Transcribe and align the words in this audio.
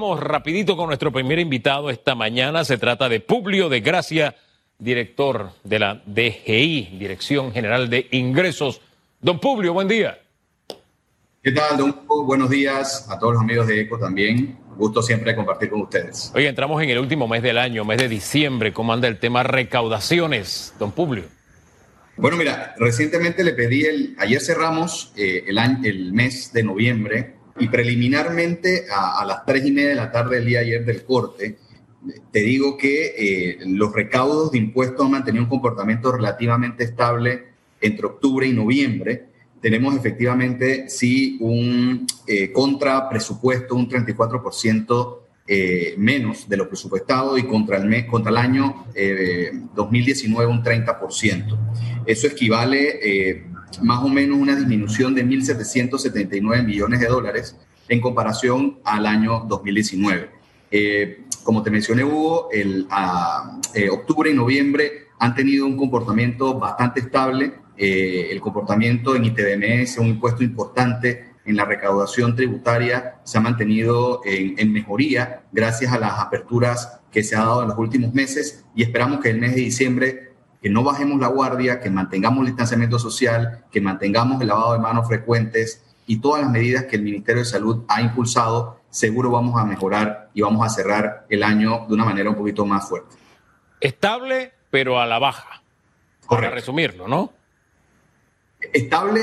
Vamos 0.00 0.20
rapidito 0.20 0.78
con 0.78 0.86
nuestro 0.86 1.12
primer 1.12 1.38
invitado 1.38 1.90
esta 1.90 2.14
mañana. 2.14 2.64
Se 2.64 2.78
trata 2.78 3.06
de 3.10 3.20
Publio 3.20 3.68
de 3.68 3.80
Gracia, 3.80 4.34
director 4.78 5.50
de 5.62 5.78
la 5.78 6.02
DGI, 6.06 6.96
Dirección 6.98 7.52
General 7.52 7.90
de 7.90 8.08
Ingresos. 8.12 8.80
Don 9.20 9.38
Publio, 9.38 9.74
buen 9.74 9.88
día. 9.88 10.18
¿Qué 11.42 11.52
tal, 11.52 11.76
don 11.76 11.90
Hugo? 11.90 12.24
Buenos 12.24 12.48
días 12.48 13.10
a 13.10 13.18
todos 13.18 13.34
los 13.34 13.42
amigos 13.42 13.66
de 13.66 13.82
ECO 13.82 13.98
también. 13.98 14.58
Gusto 14.74 15.02
siempre 15.02 15.36
compartir 15.36 15.68
con 15.68 15.82
ustedes. 15.82 16.32
Oye, 16.34 16.48
entramos 16.48 16.82
en 16.82 16.88
el 16.88 16.98
último 16.98 17.28
mes 17.28 17.42
del 17.42 17.58
año, 17.58 17.84
mes 17.84 17.98
de 17.98 18.08
diciembre. 18.08 18.72
¿Cómo 18.72 18.94
anda 18.94 19.06
el 19.06 19.18
tema 19.18 19.42
recaudaciones, 19.42 20.72
don 20.78 20.92
Publio? 20.92 21.24
Bueno, 22.16 22.38
mira, 22.38 22.74
recientemente 22.78 23.44
le 23.44 23.52
pedí, 23.52 23.84
el, 23.84 24.16
ayer 24.18 24.40
cerramos 24.40 25.12
eh, 25.18 25.44
el, 25.46 25.58
año, 25.58 25.80
el 25.84 26.14
mes 26.14 26.54
de 26.54 26.62
noviembre 26.62 27.39
y 27.58 27.68
preliminarmente 27.68 28.86
a, 28.90 29.20
a, 29.20 29.24
las 29.24 29.44
tres 29.44 29.66
y 29.66 29.72
media 29.72 29.90
de 29.90 29.94
la 29.96 30.12
tarde 30.12 30.36
del 30.36 30.46
día 30.46 30.60
ayer 30.60 30.84
del 30.84 31.04
corte, 31.04 31.58
te 32.30 32.40
digo 32.40 32.76
que 32.76 33.14
eh, 33.18 33.58
los 33.66 33.92
recaudos 33.92 34.52
de 34.52 34.58
impuestos 34.58 35.04
han 35.04 35.12
mantenido 35.12 35.44
un 35.44 35.50
comportamiento 35.50 36.12
relativamente 36.12 36.84
estable 36.84 37.44
entre 37.80 38.06
octubre 38.06 38.46
y 38.46 38.52
noviembre. 38.52 39.26
Tenemos 39.60 39.94
efectivamente, 39.94 40.88
sí, 40.88 41.36
un 41.40 42.06
eh, 42.26 42.50
contrapresupuesto, 42.52 43.74
un 43.74 43.88
34% 43.88 45.18
eh, 45.52 45.94
menos 45.98 46.48
de 46.48 46.56
lo 46.56 46.68
presupuestado 46.68 47.36
y 47.36 47.42
contra 47.42 47.76
el, 47.76 47.86
mes, 47.86 48.06
contra 48.06 48.30
el 48.30 48.36
año 48.36 48.86
eh, 48.94 49.50
2019 49.74 50.50
un 50.50 50.62
30%. 50.62 51.58
Eso 52.06 52.26
equivale 52.28 53.00
eh, 53.02 53.46
más 53.82 54.02
o 54.02 54.08
menos 54.08 54.38
una 54.38 54.56
disminución 54.56 55.14
de 55.14 55.24
1.779 55.24 56.64
millones 56.64 57.00
de 57.00 57.06
dólares 57.06 57.56
en 57.88 58.00
comparación 58.00 58.78
al 58.84 59.06
año 59.06 59.44
2019. 59.48 60.30
Eh, 60.70 61.24
como 61.42 61.62
te 61.62 61.70
mencioné, 61.70 62.04
Hugo, 62.04 62.48
el, 62.52 62.86
a, 62.90 63.58
eh, 63.74 63.88
octubre 63.90 64.30
y 64.30 64.34
noviembre 64.34 65.08
han 65.18 65.34
tenido 65.34 65.66
un 65.66 65.76
comportamiento 65.76 66.58
bastante 66.58 67.00
estable. 67.00 67.54
Eh, 67.76 68.28
el 68.30 68.40
comportamiento 68.40 69.16
en 69.16 69.24
ITBMS, 69.24 69.98
un 69.98 70.08
impuesto 70.08 70.44
importante 70.44 71.30
en 71.44 71.56
la 71.56 71.64
recaudación 71.64 72.36
tributaria, 72.36 73.16
se 73.24 73.38
ha 73.38 73.40
mantenido 73.40 74.20
en, 74.24 74.54
en, 74.58 74.72
mejoría 74.72 75.42
gracias 75.50 75.92
a 75.92 75.98
las 75.98 76.20
aperturas 76.20 77.00
que 77.10 77.22
se 77.22 77.34
ha 77.34 77.40
dado 77.40 77.62
en 77.62 77.68
los 77.68 77.78
últimos 77.78 78.12
meses 78.12 78.64
y 78.74 78.82
esperamos 78.82 79.20
que 79.20 79.30
el 79.30 79.40
mes 79.40 79.54
de 79.54 79.62
diciembre 79.62 80.29
que 80.60 80.68
no 80.68 80.84
bajemos 80.84 81.18
la 81.20 81.28
guardia, 81.28 81.80
que 81.80 81.90
mantengamos 81.90 82.40
el 82.40 82.46
distanciamiento 82.46 82.98
social, 82.98 83.64
que 83.70 83.80
mantengamos 83.80 84.40
el 84.40 84.48
lavado 84.48 84.74
de 84.74 84.78
manos 84.78 85.08
frecuentes 85.08 85.82
y 86.06 86.18
todas 86.18 86.42
las 86.42 86.50
medidas 86.50 86.84
que 86.84 86.96
el 86.96 87.02
Ministerio 87.02 87.42
de 87.42 87.48
Salud 87.48 87.84
ha 87.88 88.02
impulsado, 88.02 88.80
seguro 88.90 89.30
vamos 89.30 89.58
a 89.60 89.64
mejorar 89.64 90.30
y 90.34 90.42
vamos 90.42 90.66
a 90.66 90.68
cerrar 90.68 91.26
el 91.28 91.42
año 91.42 91.86
de 91.88 91.94
una 91.94 92.04
manera 92.04 92.30
un 92.30 92.36
poquito 92.36 92.66
más 92.66 92.88
fuerte. 92.88 93.16
Estable, 93.80 94.52
pero 94.70 95.00
a 95.00 95.06
la 95.06 95.18
baja. 95.18 95.62
Correcto. 96.26 96.50
Para 96.50 96.50
resumirlo, 96.50 97.08
¿no? 97.08 97.32
Estable, 98.72 99.20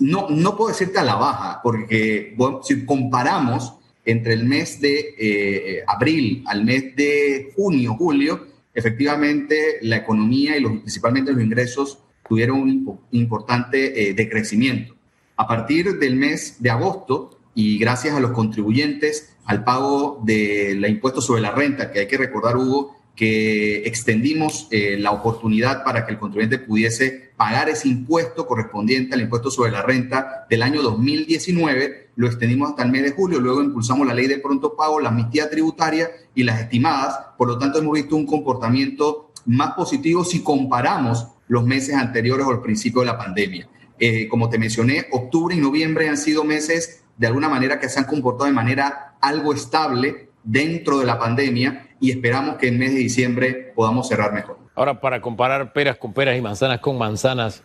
no, 0.00 0.28
no 0.28 0.56
puedo 0.56 0.68
decirte 0.68 0.98
a 0.98 1.04
la 1.04 1.14
baja, 1.14 1.60
porque 1.62 2.34
bueno, 2.36 2.60
si 2.62 2.84
comparamos 2.84 3.78
entre 4.04 4.34
el 4.34 4.44
mes 4.44 4.80
de 4.80 5.14
eh, 5.18 5.84
abril 5.86 6.44
al 6.46 6.64
mes 6.64 6.94
de 6.94 7.52
junio, 7.56 7.94
julio, 7.94 8.46
efectivamente 8.76 9.78
la 9.82 9.96
economía 9.96 10.56
y 10.56 10.60
los, 10.60 10.72
principalmente 10.72 11.32
los 11.32 11.42
ingresos 11.42 11.98
tuvieron 12.28 12.60
un 12.60 13.00
importante 13.12 14.10
eh, 14.10 14.14
decrecimiento. 14.14 14.94
A 15.36 15.46
partir 15.48 15.98
del 15.98 16.16
mes 16.16 16.56
de 16.60 16.70
agosto 16.70 17.38
y 17.54 17.78
gracias 17.78 18.14
a 18.14 18.20
los 18.20 18.32
contribuyentes 18.32 19.34
al 19.44 19.64
pago 19.64 20.20
del 20.24 20.84
impuesto 20.86 21.20
sobre 21.20 21.40
la 21.40 21.52
renta, 21.52 21.90
que 21.90 22.00
hay 22.00 22.06
que 22.06 22.18
recordar, 22.18 22.56
Hugo, 22.56 22.96
que 23.14 23.78
extendimos 23.86 24.68
eh, 24.70 24.96
la 24.98 25.10
oportunidad 25.10 25.82
para 25.82 26.04
que 26.04 26.12
el 26.12 26.18
contribuyente 26.18 26.58
pudiese 26.58 27.30
pagar 27.36 27.68
ese 27.68 27.88
impuesto 27.88 28.46
correspondiente 28.46 29.14
al 29.14 29.22
impuesto 29.22 29.50
sobre 29.50 29.72
la 29.72 29.82
renta 29.82 30.46
del 30.50 30.62
año 30.62 30.82
2019, 30.82 32.05
lo 32.16 32.26
extendimos 32.26 32.70
hasta 32.70 32.82
el 32.82 32.90
mes 32.90 33.02
de 33.02 33.12
julio, 33.12 33.40
luego 33.40 33.62
impulsamos 33.62 34.06
la 34.06 34.14
ley 34.14 34.26
de 34.26 34.38
pronto 34.38 34.74
pago, 34.74 35.00
la 35.00 35.10
amnistía 35.10 35.48
tributaria 35.48 36.10
y 36.34 36.42
las 36.42 36.60
estimadas, 36.60 37.18
por 37.36 37.46
lo 37.46 37.58
tanto 37.58 37.78
hemos 37.78 37.92
visto 37.94 38.16
un 38.16 38.26
comportamiento 38.26 39.30
más 39.44 39.74
positivo 39.74 40.24
si 40.24 40.42
comparamos 40.42 41.28
los 41.48 41.64
meses 41.64 41.94
anteriores 41.94 42.46
o 42.46 42.50
al 42.50 42.62
principio 42.62 43.00
de 43.00 43.06
la 43.06 43.18
pandemia. 43.18 43.68
Eh, 43.98 44.28
como 44.28 44.48
te 44.48 44.58
mencioné, 44.58 45.06
octubre 45.12 45.54
y 45.54 45.60
noviembre 45.60 46.08
han 46.08 46.16
sido 46.16 46.42
meses 46.44 47.04
de 47.16 47.26
alguna 47.26 47.48
manera 47.48 47.78
que 47.78 47.88
se 47.88 47.98
han 47.98 48.06
comportado 48.06 48.46
de 48.46 48.52
manera 48.52 49.14
algo 49.20 49.54
estable 49.54 50.30
dentro 50.42 50.98
de 50.98 51.06
la 51.06 51.18
pandemia 51.18 51.88
y 52.00 52.10
esperamos 52.10 52.56
que 52.56 52.68
en 52.68 52.78
mes 52.78 52.92
de 52.92 52.98
diciembre 52.98 53.72
podamos 53.74 54.08
cerrar 54.08 54.32
mejor. 54.32 54.58
Ahora, 54.74 55.00
para 55.00 55.20
comparar 55.20 55.72
peras 55.72 55.96
con 55.96 56.12
peras 56.12 56.36
y 56.36 56.42
manzanas 56.42 56.80
con 56.80 56.98
manzanas, 56.98 57.62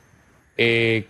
eh, 0.58 1.08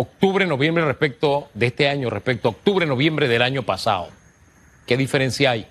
octubre, 0.00 0.46
noviembre 0.46 0.84
respecto 0.84 1.48
de 1.54 1.66
este 1.66 1.88
año, 1.88 2.10
respecto 2.10 2.48
a 2.48 2.50
octubre, 2.52 2.86
noviembre 2.86 3.28
del 3.28 3.42
año 3.42 3.62
pasado, 3.62 4.08
¿qué 4.86 4.96
diferencia 4.96 5.52
hay? 5.52 5.66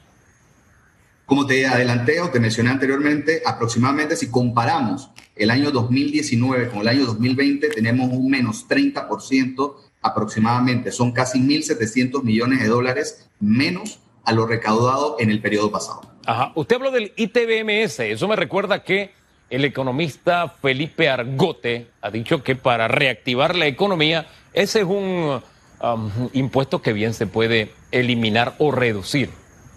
Como 1.25 1.45
te 1.45 1.67
adelanté 1.67 2.21
o 2.21 2.29
te 2.29 2.39
mencioné 2.39 2.71
anteriormente, 2.71 3.41
aproximadamente 3.45 4.15
si 4.15 4.31
comparamos 4.31 5.11
el 5.35 5.51
año 5.51 5.71
2019 5.71 6.69
con 6.69 6.79
el 6.81 6.87
año 6.87 7.05
2020, 7.05 7.69
tenemos 7.69 8.09
un 8.11 8.29
menos 8.29 8.67
30% 8.67 9.75
aproximadamente. 10.01 10.91
Son 10.91 11.11
casi 11.11 11.39
1.700 11.39 12.23
millones 12.23 12.59
de 12.59 12.67
dólares 12.67 13.29
menos 13.39 13.99
a 14.25 14.33
lo 14.33 14.45
recaudado 14.45 15.17
en 15.19 15.29
el 15.29 15.41
periodo 15.41 15.71
pasado. 15.71 16.01
Ajá. 16.25 16.51
Usted 16.55 16.75
habló 16.75 16.91
del 16.91 17.13
ITBMS. 17.15 17.99
Eso 17.99 18.27
me 18.27 18.35
recuerda 18.35 18.83
que 18.83 19.11
el 19.49 19.65
economista 19.65 20.47
Felipe 20.61 21.09
Argote 21.09 21.87
ha 22.01 22.11
dicho 22.11 22.43
que 22.43 22.55
para 22.55 22.87
reactivar 22.87 23.55
la 23.55 23.67
economía, 23.67 24.27
ese 24.53 24.79
es 24.79 24.85
un 24.85 25.41
um, 25.81 26.11
impuesto 26.33 26.81
que 26.81 26.93
bien 26.93 27.13
se 27.13 27.27
puede 27.27 27.71
eliminar 27.91 28.55
o 28.59 28.71
reducir. 28.71 29.29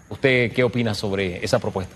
¿Usted 0.09 0.51
qué 0.51 0.63
opina 0.63 0.93
sobre 0.93 1.43
esa 1.43 1.59
propuesta? 1.59 1.95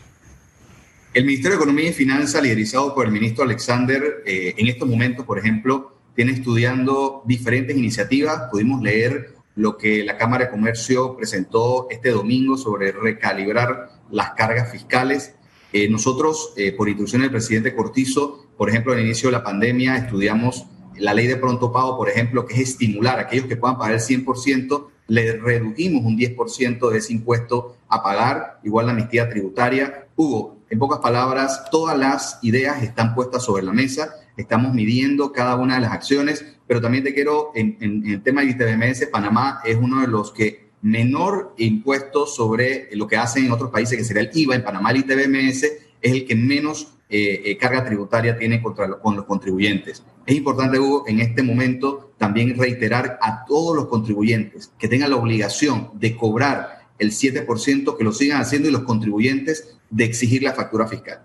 El 1.13 1.25
Ministerio 1.25 1.57
de 1.57 1.63
Economía 1.63 1.89
y 1.89 1.93
Finanzas, 1.93 2.41
liderizado 2.41 2.93
por 2.93 3.05
el 3.05 3.11
ministro 3.11 3.43
Alexander, 3.43 4.23
eh, 4.25 4.55
en 4.57 4.67
estos 4.67 4.87
momentos, 4.87 5.25
por 5.25 5.39
ejemplo, 5.39 5.97
tiene 6.15 6.31
estudiando 6.31 7.21
diferentes 7.25 7.75
iniciativas. 7.75 8.49
Pudimos 8.51 8.81
leer 8.81 9.35
lo 9.55 9.77
que 9.77 10.03
la 10.03 10.17
Cámara 10.17 10.45
de 10.45 10.51
Comercio 10.51 11.15
presentó 11.15 11.87
este 11.89 12.09
domingo 12.09 12.57
sobre 12.57 12.91
recalibrar 12.91 13.89
las 14.11 14.31
cargas 14.31 14.71
fiscales. 14.71 15.35
Eh, 15.73 15.89
nosotros, 15.89 16.53
eh, 16.55 16.71
por 16.71 16.87
instrucción 16.87 17.21
del 17.21 17.31
presidente 17.31 17.75
Cortizo, 17.75 18.47
por 18.57 18.69
ejemplo, 18.69 18.93
al 18.93 19.01
inicio 19.01 19.29
de 19.29 19.33
la 19.33 19.43
pandemia, 19.43 19.97
estudiamos 19.97 20.65
la 20.95 21.13
ley 21.13 21.27
de 21.27 21.35
pronto 21.35 21.71
pago, 21.71 21.97
por 21.97 22.09
ejemplo, 22.09 22.45
que 22.45 22.55
es 22.55 22.69
estimular 22.69 23.19
a 23.19 23.23
aquellos 23.23 23.45
que 23.45 23.57
puedan 23.57 23.77
pagar 23.77 23.95
el 23.95 23.99
100%, 23.99 24.87
le 25.07 25.33
redujimos 25.33 26.03
un 26.03 26.17
10% 26.17 26.89
de 26.89 26.97
ese 26.97 27.13
impuesto 27.13 27.77
a 27.87 28.03
pagar, 28.03 28.59
igual 28.63 28.87
la 28.87 28.91
amnistía 28.93 29.29
tributaria. 29.29 30.07
Hugo, 30.15 30.57
en 30.69 30.79
pocas 30.79 30.99
palabras, 30.99 31.69
todas 31.71 31.97
las 31.97 32.39
ideas 32.41 32.83
están 32.83 33.15
puestas 33.15 33.43
sobre 33.43 33.63
la 33.63 33.71
mesa, 33.71 34.15
estamos 34.35 34.73
midiendo 34.73 35.31
cada 35.31 35.55
una 35.55 35.75
de 35.75 35.81
las 35.81 35.93
acciones, 35.93 36.45
pero 36.67 36.81
también 36.81 37.03
te 37.03 37.13
quiero, 37.13 37.51
en, 37.55 37.77
el 38.05 38.21
tema 38.21 38.41
de 38.41 38.47
ITBMS, 38.47 39.07
Panamá 39.07 39.61
es 39.63 39.77
uno 39.77 40.01
de 40.01 40.07
los 40.07 40.31
que 40.31 40.66
menor 40.81 41.53
impuesto 41.57 42.27
sobre 42.27 42.89
lo 42.93 43.07
que 43.07 43.17
hacen 43.17 43.45
en 43.45 43.51
otros 43.51 43.71
países, 43.71 43.97
que 43.97 44.03
sería 44.03 44.23
el 44.23 44.31
IVA, 44.33 44.55
en 44.55 44.63
Panamá 44.63 44.91
el 44.91 44.97
ITBMS 44.97 45.63
es 46.01 46.11
el 46.11 46.25
que 46.25 46.35
menos 46.35 46.93
eh, 47.09 47.41
eh, 47.45 47.57
carga 47.57 47.85
tributaria 47.85 48.37
tiene 48.37 48.61
contra 48.61 48.99
con 48.99 49.15
los 49.15 49.25
contribuyentes. 49.25 50.03
Es 50.25 50.35
importante, 50.35 50.79
Hugo, 50.79 51.05
en 51.07 51.19
este 51.19 51.41
momento 51.41 52.11
también 52.17 52.57
reiterar 52.57 53.17
a 53.21 53.45
todos 53.45 53.75
los 53.75 53.87
contribuyentes 53.87 54.71
que 54.77 54.87
tengan 54.87 55.11
la 55.11 55.15
obligación 55.15 55.91
de 55.93 56.15
cobrar 56.15 56.87
el 56.99 57.11
7%, 57.11 57.97
que 57.97 58.03
lo 58.03 58.11
sigan 58.11 58.41
haciendo 58.41 58.67
y 58.67 58.71
los 58.71 58.83
contribuyentes 58.83 59.77
de 59.89 60.03
exigir 60.03 60.43
la 60.43 60.53
factura 60.53 60.87
fiscal. 60.87 61.21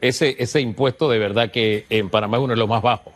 Ese, 0.00 0.36
ese 0.38 0.60
impuesto 0.60 1.08
de 1.08 1.18
verdad 1.18 1.50
que 1.50 1.86
en 1.88 2.10
Panamá 2.10 2.36
es 2.38 2.42
uno 2.42 2.54
de 2.54 2.58
los 2.58 2.68
más 2.68 2.82
bajos. 2.82 3.15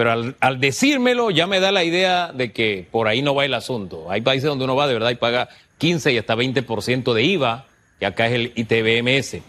Pero 0.00 0.12
al, 0.12 0.36
al, 0.40 0.60
decírmelo 0.60 1.30
ya 1.30 1.46
me 1.46 1.60
da 1.60 1.72
la 1.72 1.84
idea 1.84 2.32
de 2.32 2.52
que 2.52 2.88
por 2.90 3.06
ahí 3.06 3.20
no 3.20 3.34
va 3.34 3.44
el 3.44 3.52
asunto. 3.52 4.10
Hay 4.10 4.22
países 4.22 4.44
donde 4.44 4.64
uno 4.64 4.74
va 4.74 4.86
de 4.86 4.94
verdad 4.94 5.10
y 5.10 5.16
paga 5.16 5.50
15 5.76 6.12
y 6.14 6.16
hasta 6.16 6.34
20% 6.36 7.12
de 7.12 7.22
IVA, 7.22 7.66
y 8.00 8.06
acá 8.06 8.26
es 8.26 8.32
el 8.32 8.52
ITBMS. 8.54 9.42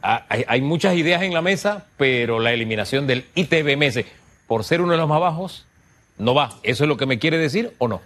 Ah, 0.00 0.24
hay, 0.30 0.46
hay, 0.48 0.62
muchas 0.62 0.96
ideas 0.96 1.20
en 1.20 1.34
la 1.34 1.42
mesa, 1.42 1.84
pero 1.98 2.40
la 2.40 2.50
eliminación 2.54 3.06
del 3.06 3.26
ITBMS, 3.34 4.06
por 4.46 4.64
ser 4.64 4.80
uno 4.80 4.92
de 4.92 4.96
los 4.96 5.06
más 5.06 5.20
bajos, 5.20 5.66
no 6.16 6.34
va. 6.34 6.58
¿Eso 6.62 6.84
es 6.84 6.88
lo 6.88 6.96
que 6.96 7.04
me 7.04 7.18
quiere 7.18 7.36
decir 7.36 7.74
o 7.76 7.86
no? 7.86 8.00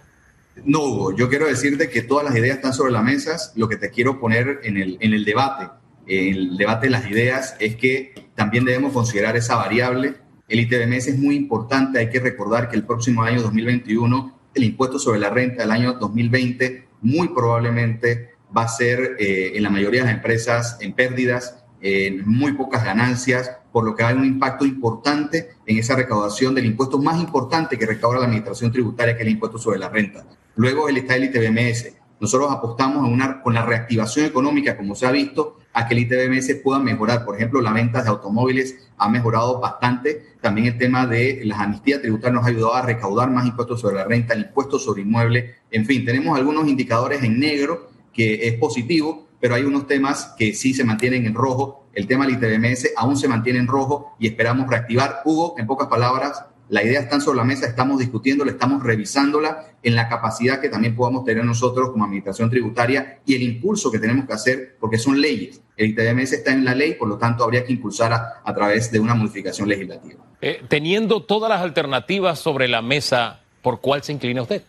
No, 0.65 0.81
Hugo, 0.81 1.15
yo 1.15 1.29
quiero 1.29 1.47
decirte 1.47 1.89
que 1.89 2.01
todas 2.01 2.25
las 2.25 2.35
ideas 2.35 2.57
están 2.57 2.73
sobre 2.73 2.91
la 2.91 3.03
mesa. 3.03 3.37
Lo 3.55 3.69
que 3.69 3.77
te 3.77 3.89
quiero 3.89 4.19
poner 4.19 4.59
en 4.63 4.75
el, 4.75 4.97
en 4.99 5.13
el 5.13 5.23
debate, 5.23 5.69
en 6.07 6.35
el 6.35 6.57
debate 6.57 6.87
de 6.87 6.91
las 6.91 7.09
ideas, 7.09 7.55
es 7.61 7.77
que 7.77 8.27
también 8.35 8.65
debemos 8.65 8.91
considerar 8.91 9.37
esa 9.37 9.55
variable 9.55 10.24
el 10.47 10.59
ITBMS 10.59 11.07
es 11.07 11.17
muy 11.17 11.35
importante. 11.35 11.99
Hay 11.99 12.09
que 12.09 12.19
recordar 12.19 12.69
que 12.69 12.75
el 12.75 12.85
próximo 12.85 13.23
año 13.23 13.41
2021, 13.41 14.39
el 14.53 14.63
impuesto 14.63 14.99
sobre 14.99 15.19
la 15.19 15.29
renta 15.29 15.63
del 15.63 15.71
año 15.71 15.93
2020 15.93 16.87
muy 17.01 17.29
probablemente 17.29 18.35
va 18.55 18.63
a 18.63 18.67
ser 18.67 19.17
eh, 19.19 19.53
en 19.55 19.63
la 19.63 19.69
mayoría 19.69 20.01
de 20.01 20.07
las 20.07 20.15
empresas 20.15 20.77
en 20.79 20.93
pérdidas, 20.93 21.63
en 21.81 22.27
muy 22.27 22.53
pocas 22.53 22.83
ganancias, 22.83 23.51
por 23.71 23.83
lo 23.83 23.95
que 23.95 24.03
hay 24.03 24.15
un 24.15 24.25
impacto 24.25 24.65
importante 24.65 25.49
en 25.65 25.77
esa 25.77 25.95
recaudación 25.95 26.55
del 26.55 26.65
impuesto 26.65 26.97
más 26.97 27.19
importante 27.19 27.77
que 27.77 27.85
recauda 27.85 28.19
la 28.19 28.25
administración 28.25 28.71
tributaria, 28.71 29.15
que 29.15 29.23
es 29.23 29.27
el 29.27 29.33
impuesto 29.33 29.57
sobre 29.57 29.79
la 29.79 29.89
renta. 29.89 30.25
Luego 30.55 30.87
está 30.87 31.15
el 31.15 31.25
ITBMS. 31.25 31.93
Nosotros 32.19 32.49
apostamos 32.51 33.05
con 33.43 33.53
la 33.53 33.65
reactivación 33.65 34.25
económica, 34.25 34.77
como 34.77 34.95
se 34.95 35.05
ha 35.05 35.11
visto, 35.11 35.57
a 35.75 35.85
que 35.85 35.93
el 35.93 35.99
ITBMS 35.99 36.61
pueda 36.63 36.79
mejorar. 36.79 37.25
Por 37.25 37.35
ejemplo, 37.35 37.61
la 37.61 37.73
venta 37.73 38.01
de 38.01 38.07
automóviles 38.07 38.77
ha 38.97 39.09
mejorado 39.09 39.59
bastante. 39.59 40.35
También 40.39 40.67
el 40.67 40.77
tema 40.77 41.05
de 41.05 41.41
las 41.43 41.59
amnistías 41.59 42.01
tributarias 42.01 42.33
nos 42.33 42.45
ha 42.45 42.49
ayudado 42.49 42.75
a 42.75 42.81
recaudar 42.81 43.29
más 43.29 43.45
impuestos 43.45 43.81
sobre 43.81 43.95
la 43.95 44.05
renta, 44.05 44.33
el 44.33 44.43
impuesto 44.43 44.79
sobre 44.79 45.01
inmueble. 45.01 45.55
En 45.69 45.85
fin, 45.85 46.05
tenemos 46.05 46.37
algunos 46.37 46.65
indicadores 46.69 47.21
en 47.23 47.39
negro 47.39 47.89
que 48.13 48.47
es 48.47 48.53
positivo, 48.53 49.27
pero 49.41 49.55
hay 49.55 49.63
unos 49.63 49.85
temas 49.85 50.33
que 50.37 50.53
sí 50.53 50.73
se 50.73 50.85
mantienen 50.85 51.25
en 51.25 51.33
rojo. 51.33 51.87
El 51.93 52.07
tema 52.07 52.25
del 52.25 52.35
ITBMS 52.35 52.91
aún 52.95 53.17
se 53.17 53.27
mantiene 53.27 53.59
en 53.59 53.67
rojo 53.67 54.15
y 54.17 54.27
esperamos 54.27 54.69
reactivar. 54.69 55.23
Hugo, 55.25 55.55
en 55.57 55.67
pocas 55.67 55.89
palabras, 55.89 56.45
la 56.69 56.83
idea 56.83 56.99
está 56.99 57.19
sobre 57.19 57.37
la 57.37 57.43
mesa, 57.43 57.67
estamos 57.67 57.99
discutiéndola, 57.99 58.51
estamos 58.51 58.81
revisándola 58.81 59.67
en 59.83 59.95
la 59.95 60.09
capacidad 60.09 60.59
que 60.59 60.69
también 60.69 60.95
podamos 60.95 61.23
tener 61.23 61.45
nosotros 61.45 61.91
como 61.91 62.05
administración 62.05 62.49
tributaria 62.49 63.19
y 63.25 63.35
el 63.35 63.43
impulso 63.43 63.91
que 63.91 63.99
tenemos 63.99 64.25
que 64.25 64.33
hacer, 64.33 64.77
porque 64.79 64.97
son 64.97 65.21
leyes. 65.21 65.61
El 65.77 65.89
ITBMS 65.89 66.33
está 66.33 66.53
en 66.53 66.65
la 66.65 66.73
ley, 66.73 66.95
por 66.95 67.07
lo 67.07 67.17
tanto 67.17 67.43
habría 67.43 67.63
que 67.65 67.73
impulsar 67.73 68.13
a, 68.13 68.53
través 68.53 68.91
de 68.91 68.99
una 68.99 69.13
modificación 69.13 69.69
legislativa. 69.69 70.23
Eh, 70.41 70.63
teniendo 70.67 71.21
todas 71.21 71.49
las 71.49 71.61
alternativas 71.61 72.39
sobre 72.39 72.67
la 72.67 72.81
mesa, 72.81 73.41
¿por 73.61 73.79
cuál 73.79 74.01
se 74.01 74.13
inclina 74.13 74.41
usted? 74.41 74.63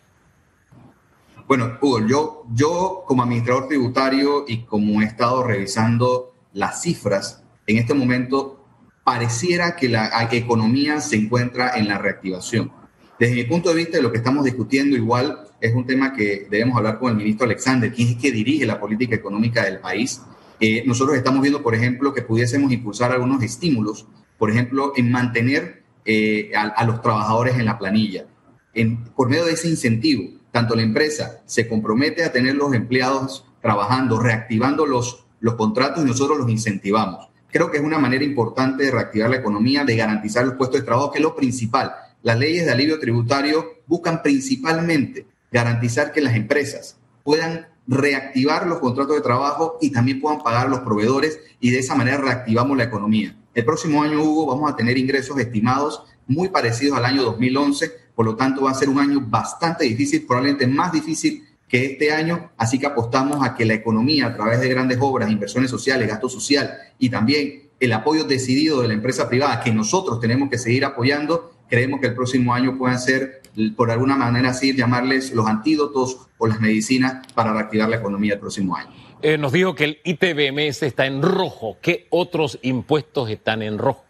Bueno, 1.46 1.78
Hugo, 1.80 2.06
yo, 2.06 2.44
yo 2.52 3.04
como 3.06 3.22
administrador 3.22 3.68
tributario 3.68 4.44
y 4.48 4.64
como 4.64 5.00
he 5.00 5.04
estado 5.04 5.44
revisando 5.44 6.34
las 6.52 6.82
cifras, 6.82 7.44
en 7.66 7.78
este 7.78 7.94
momento 7.94 8.55
pareciera 9.06 9.76
que 9.76 9.88
la 9.88 10.28
economía 10.32 11.00
se 11.00 11.14
encuentra 11.14 11.78
en 11.78 11.86
la 11.86 11.96
reactivación. 11.96 12.72
Desde 13.20 13.36
mi 13.36 13.44
punto 13.44 13.68
de 13.68 13.76
vista, 13.76 14.00
lo 14.00 14.10
que 14.10 14.18
estamos 14.18 14.44
discutiendo 14.44 14.96
igual 14.96 15.44
es 15.60 15.72
un 15.76 15.86
tema 15.86 16.12
que 16.12 16.48
debemos 16.50 16.76
hablar 16.76 16.98
con 16.98 17.12
el 17.12 17.16
ministro 17.16 17.44
Alexander, 17.44 17.92
quien 17.92 18.08
es 18.08 18.16
que 18.16 18.32
dirige 18.32 18.66
la 18.66 18.80
política 18.80 19.14
económica 19.14 19.64
del 19.64 19.78
país. 19.78 20.22
Eh, 20.58 20.82
nosotros 20.86 21.16
estamos 21.16 21.40
viendo, 21.40 21.62
por 21.62 21.76
ejemplo, 21.76 22.12
que 22.12 22.22
pudiésemos 22.22 22.72
impulsar 22.72 23.12
algunos 23.12 23.44
estímulos, 23.44 24.08
por 24.38 24.50
ejemplo, 24.50 24.92
en 24.96 25.12
mantener 25.12 25.84
eh, 26.04 26.50
a, 26.56 26.84
los 26.84 27.00
trabajadores 27.00 27.56
en 27.60 27.66
la 27.66 27.78
planilla. 27.78 28.26
En, 28.74 29.04
por 29.04 29.28
medio 29.28 29.44
de 29.44 29.52
ese 29.52 29.68
incentivo, 29.68 30.24
tanto 30.50 30.74
la 30.74 30.82
empresa 30.82 31.42
se 31.46 31.68
compromete 31.68 32.24
a 32.24 32.32
tener 32.32 32.56
los 32.56 32.74
empleados 32.74 33.44
trabajando, 33.62 34.18
reactivando 34.18 34.84
los, 34.84 35.26
los 35.38 35.54
contratos 35.54 36.02
y 36.02 36.08
nosotros 36.08 36.38
los 36.38 36.50
incentivamos 36.50 37.28
creo 37.56 37.70
que 37.70 37.78
es 37.78 37.82
una 37.82 37.98
manera 37.98 38.22
importante 38.22 38.84
de 38.84 38.90
reactivar 38.90 39.30
la 39.30 39.36
economía, 39.36 39.82
de 39.82 39.96
garantizar 39.96 40.44
los 40.44 40.56
puestos 40.56 40.80
de 40.80 40.84
trabajo, 40.84 41.10
que 41.10 41.20
es 41.20 41.22
lo 41.22 41.34
principal. 41.34 41.90
Las 42.22 42.38
leyes 42.38 42.66
de 42.66 42.72
alivio 42.72 42.98
tributario 42.98 43.76
buscan 43.86 44.22
principalmente 44.22 45.26
garantizar 45.50 46.12
que 46.12 46.20
las 46.20 46.36
empresas 46.36 46.98
puedan 47.24 47.66
reactivar 47.86 48.66
los 48.66 48.78
contratos 48.78 49.16
de 49.16 49.22
trabajo 49.22 49.78
y 49.80 49.90
también 49.90 50.20
puedan 50.20 50.42
pagar 50.42 50.68
los 50.68 50.80
proveedores 50.80 51.40
y 51.58 51.70
de 51.70 51.78
esa 51.78 51.94
manera 51.94 52.18
reactivamos 52.18 52.76
la 52.76 52.84
economía. 52.84 53.34
El 53.54 53.64
próximo 53.64 54.02
año, 54.02 54.22
Hugo, 54.22 54.44
vamos 54.44 54.70
a 54.70 54.76
tener 54.76 54.98
ingresos 54.98 55.38
estimados 55.38 56.02
muy 56.26 56.50
parecidos 56.50 56.98
al 56.98 57.06
año 57.06 57.22
2011, 57.22 57.90
por 58.14 58.26
lo 58.26 58.36
tanto 58.36 58.64
va 58.64 58.72
a 58.72 58.74
ser 58.74 58.90
un 58.90 58.98
año 58.98 59.22
bastante 59.26 59.84
difícil, 59.84 60.26
probablemente 60.26 60.66
más 60.66 60.92
difícil 60.92 61.45
que 61.68 61.84
este 61.84 62.12
año, 62.12 62.50
así 62.56 62.78
que 62.78 62.86
apostamos 62.86 63.44
a 63.44 63.54
que 63.54 63.64
la 63.64 63.74
economía 63.74 64.26
a 64.26 64.34
través 64.34 64.60
de 64.60 64.68
grandes 64.68 64.98
obras, 65.00 65.30
inversiones 65.30 65.70
sociales, 65.70 66.08
gasto 66.08 66.28
social 66.28 66.72
y 66.98 67.08
también 67.10 67.70
el 67.80 67.92
apoyo 67.92 68.24
decidido 68.24 68.82
de 68.82 68.88
la 68.88 68.94
empresa 68.94 69.28
privada 69.28 69.60
que 69.60 69.72
nosotros 69.72 70.20
tenemos 70.20 70.48
que 70.48 70.58
seguir 70.58 70.84
apoyando, 70.84 71.52
creemos 71.68 72.00
que 72.00 72.06
el 72.06 72.14
próximo 72.14 72.54
año 72.54 72.78
puedan 72.78 72.98
ser, 72.98 73.42
por 73.76 73.90
alguna 73.90 74.16
manera 74.16 74.50
así, 74.50 74.74
llamarles 74.74 75.32
los 75.32 75.46
antídotos 75.46 76.28
o 76.38 76.46
las 76.46 76.60
medicinas 76.60 77.26
para 77.34 77.52
reactivar 77.52 77.88
la 77.88 77.96
economía 77.96 78.34
el 78.34 78.40
próximo 78.40 78.76
año. 78.76 78.90
Eh, 79.22 79.38
nos 79.38 79.52
dijo 79.52 79.74
que 79.74 79.84
el 79.84 79.98
ITBMS 80.04 80.82
está 80.82 81.06
en 81.06 81.22
rojo. 81.22 81.78
¿Qué 81.80 82.06
otros 82.10 82.58
impuestos 82.62 83.30
están 83.30 83.62
en 83.62 83.78
rojo? 83.78 84.04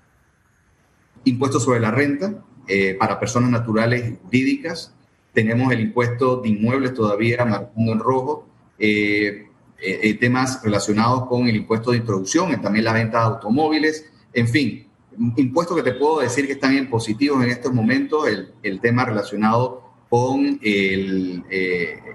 Impuestos 1.24 1.64
sobre 1.64 1.80
la 1.80 1.90
renta 1.90 2.34
eh, 2.68 2.96
para 2.98 3.18
personas 3.18 3.50
naturales 3.50 4.10
y 4.10 4.16
jurídicas, 4.22 4.94
tenemos 5.36 5.70
el 5.70 5.80
impuesto 5.80 6.40
de 6.40 6.48
inmuebles 6.48 6.94
todavía 6.94 7.44
marcando 7.44 7.92
en 7.92 7.98
rojo, 7.98 8.48
eh, 8.78 9.48
eh, 9.78 10.00
eh, 10.02 10.14
temas 10.14 10.62
relacionados 10.64 11.26
con 11.26 11.46
el 11.46 11.56
impuesto 11.56 11.90
de 11.90 11.98
introducción, 11.98 12.58
también 12.62 12.86
la 12.86 12.94
venta 12.94 13.18
de 13.18 13.24
automóviles, 13.34 14.10
en 14.32 14.48
fin, 14.48 14.86
impuestos 15.36 15.76
que 15.76 15.82
te 15.82 15.92
puedo 15.92 16.20
decir 16.20 16.46
que 16.46 16.54
están 16.54 16.74
en 16.74 16.88
positivos 16.88 17.44
en 17.44 17.50
estos 17.50 17.74
momentos, 17.74 18.26
el, 18.26 18.54
el 18.62 18.80
tema 18.80 19.04
relacionado 19.04 19.82
con 20.08 20.58
el, 20.62 21.44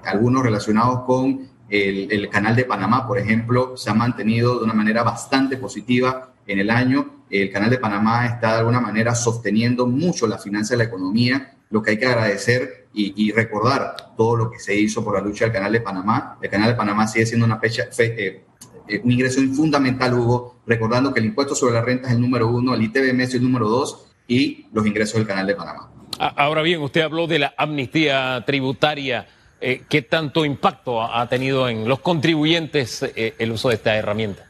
algunos 0.03 0.41
relacionados 0.41 1.01
con 1.05 1.47
el, 1.69 2.11
el, 2.11 2.27
canal 2.27 2.55
de 2.55 2.65
Panamá, 2.65 3.07
por 3.07 3.19
ejemplo, 3.19 3.77
se 3.77 3.91
ha 3.91 3.93
mantenido 3.93 4.57
de 4.57 4.63
una 4.63 4.73
manera 4.73 5.03
bastante 5.03 5.57
positiva 5.57 6.33
en 6.47 6.57
el 6.57 6.71
año. 6.71 7.21
El 7.29 7.51
canal 7.51 7.69
de 7.69 7.77
Panamá 7.77 8.25
está 8.25 8.53
de 8.53 8.59
alguna 8.59 8.79
manera 8.79 9.13
sosteniendo 9.13 9.85
mucho 9.85 10.25
la 10.25 10.39
finanza 10.39 10.73
de 10.73 10.79
la 10.79 10.85
economía 10.85 11.55
lo 11.71 11.81
que 11.81 11.91
hay 11.91 11.97
que 11.97 12.05
agradecer 12.05 12.81
y, 12.93 13.31
recordar 13.31 14.13
todo 14.17 14.35
lo 14.35 14.51
que 14.51 14.59
se 14.59 14.75
hizo 14.75 15.03
por 15.03 15.15
la 15.15 15.21
lucha 15.21 15.45
del 15.45 15.53
Canal 15.53 15.71
de 15.71 15.79
Panamá. 15.79 16.37
El 16.41 16.49
Canal 16.49 16.69
de 16.69 16.75
Panamá 16.75 17.07
sigue 17.07 17.25
siendo 17.25 17.45
una 17.45 17.57
fecha, 17.57 17.87
eh, 17.97 18.43
eh, 18.87 19.01
un 19.03 19.11
ingreso 19.11 19.39
fundamental, 19.55 20.13
Hugo, 20.13 20.57
recordando 20.67 21.13
que 21.13 21.21
el 21.21 21.27
impuesto 21.27 21.55
sobre 21.55 21.73
la 21.73 21.81
renta 21.81 22.09
es 22.09 22.15
el 22.15 22.21
número 22.21 22.49
uno, 22.49 22.75
el 22.75 22.81
ITBM 22.81 23.21
es 23.21 23.33
el 23.33 23.43
número 23.43 23.69
dos 23.69 24.07
y 24.27 24.67
los 24.73 24.85
ingresos 24.85 25.15
del 25.15 25.25
Canal 25.25 25.47
de 25.47 25.55
Panamá. 25.55 25.89
Ahora 26.19 26.61
bien, 26.61 26.81
usted 26.81 27.01
habló 27.01 27.25
de 27.25 27.39
la 27.39 27.53
amnistía 27.57 28.43
tributaria. 28.45 29.27
Eh, 29.61 29.83
¿Qué 29.87 30.01
tanto 30.01 30.43
impacto 30.43 31.01
ha 31.01 31.27
tenido 31.29 31.69
en 31.69 31.87
los 31.87 32.01
contribuyentes 32.01 33.05
el 33.15 33.51
uso 33.51 33.69
de 33.69 33.75
esta 33.75 33.95
herramienta? 33.95 34.45